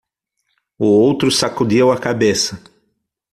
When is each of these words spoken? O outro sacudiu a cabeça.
O 0.79 0.87
outro 0.87 1.29
sacudiu 1.29 1.91
a 1.91 1.97
cabeça. 1.99 2.59